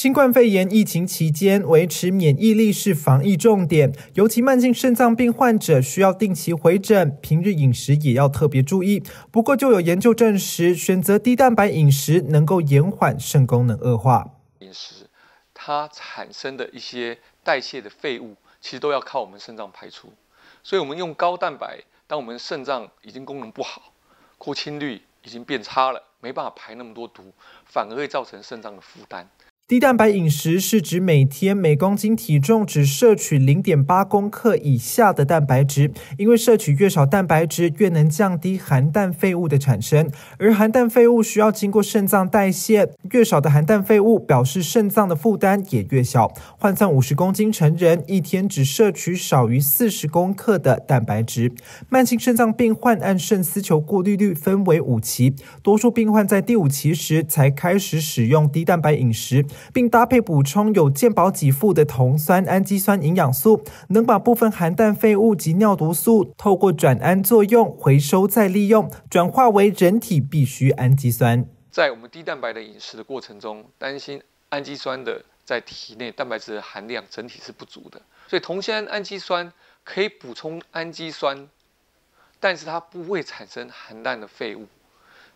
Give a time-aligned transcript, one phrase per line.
[0.00, 9.02] 新冠肺炎疫情期间，维持免疫力是防疫重点，尤其慢性肾脏病患者需要定期回诊，平日饮食也要特别注意。
[9.30, 14.26] 不过，就有研究证实，选择低蛋白饮食能够延缓肾功能恶化。
[14.60, 15.06] 饮食
[15.52, 20.10] 它产生的一些代谢的废物，其实都要靠我们肾脏排出。
[20.64, 23.92] 所以，我们用高蛋白，当我们肾脏已经功能不好，
[24.38, 27.34] 过氢率已经变差了，没办法排那么多毒，
[27.66, 29.28] 反而会造成肾脏的负担。
[29.70, 46.34] 低蛋白饮食是指每天每公斤体重只摄取零点八公克以下的蛋白质，因为摄取越少蛋白质，越能降低含氮废物的产生，而含氮废物需要经过肾脏代谢，越少的含氮废物表示肾脏的负担也越小。
[46.58, 51.52] 换算五十公斤成人一天只摄取少于四十公克的蛋白质。
[51.88, 59.46] 慢性肾脏病患按肾丝球过滤率分为五期，多数病患在第五期时才开始使用低蛋白饮食。
[59.72, 71.46] 并搭配补充有健保给付的酮酸氨基酸营养素，能把部分含氮废物及尿毒素透过转氨作用回收再利用，转化为人体必需氨基酸。
[71.70, 79.52] 在我们低蛋白的饮食的过程中，担心氨基酸的在体内蛋白质的含量整体是不足的，所以酮酰氨基酸
[79.84, 81.48] 可以补充氨基酸，
[82.40, 84.66] 但是它不会产生含氮的废物，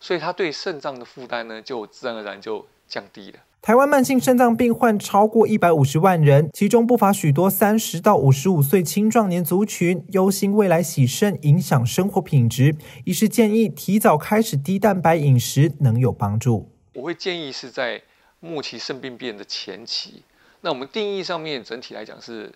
[0.00, 3.38] 所以它对肾脏的负担呢就自然而然就降低了。
[3.64, 12.76] 台湾慢性肾脏病患超过一百五十万人，其中不乏许多三十到五十五岁青壮年族群，忧心未来洗肾影响生活品质。
[13.06, 16.70] 医师建议提早开始低蛋白饮食能有帮助。
[16.92, 18.02] 我会建议是在
[18.40, 20.22] 末期肾病变的前期，
[20.60, 22.52] 那我们定义上面整体来讲是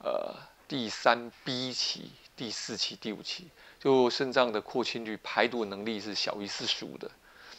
[0.00, 0.36] 呃
[0.68, 7.10] 第三 B 期、第四期、第五期，就肾脏的扩清率、排毒能力是小于四十五的。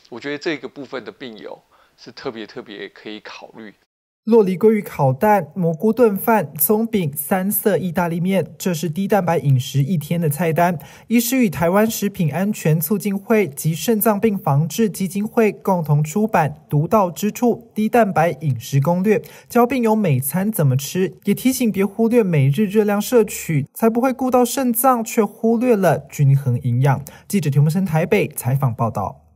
[0.07, 1.59] 我觉得这个部分的病友。
[2.03, 3.75] 是特别特别可以考虑。
[4.23, 10.79] 洛梨鲑鱼烤蛋、蘑菇炖饭、松饼、三色意大利面，这是低蛋白饮食一天的菜单。
[11.07, 27.03] 医师与台湾食品安全促进会及肾脏病防治基金会共同出版《独到之处：低蛋白饮食攻略》，教病友每餐怎么吃，也提醒别忽略每日热量摄取，才不会顾到肾脏却忽略了均衡营养。
[27.27, 29.30] 记者田木森台北采访报道。